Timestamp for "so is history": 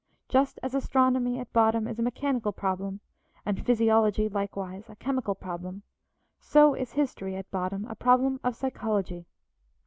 6.39-7.35